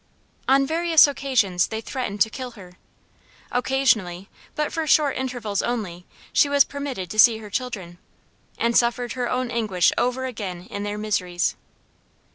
On 0.47 0.65
various 0.65 1.05
occasions 1.05 1.67
they 1.67 1.79
threatened 1.79 2.21
to 2.21 2.31
kill 2.31 2.53
her. 2.57 2.73
Occasionally, 3.51 4.29
but 4.55 4.73
for 4.73 4.87
short 4.87 5.15
intervals 5.15 5.61
only, 5.61 6.07
she 6.33 6.49
was 6.49 6.63
permitted 6.63 7.07
to 7.11 7.19
see 7.19 7.37
her 7.37 7.51
children, 7.51 7.99
and 8.57 8.75
suffered 8.75 9.11
her 9.11 9.29
own 9.29 9.51
anguish 9.51 9.91
over 9.99 10.25
again 10.25 10.65
in 10.71 10.81
their 10.81 10.97
miseries. 10.97 11.55